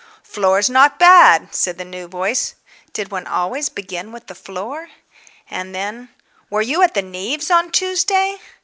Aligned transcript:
"Floor's 0.23 0.67
not 0.67 0.97
bad," 0.97 1.53
said 1.53 1.77
the 1.77 1.85
new 1.85 2.07
voice. 2.07 2.55
Did 2.91 3.11
one 3.11 3.27
always 3.27 3.69
begin 3.69 4.11
with 4.11 4.25
the 4.25 4.33
floor? 4.33 4.87
And 5.47 5.75
then, 5.75 6.09
"Were 6.49 6.63
you 6.63 6.81
at 6.81 6.95
the 6.95 7.03
Neaves' 7.03 7.51
on 7.51 7.69
Tuesday?" 7.69 8.39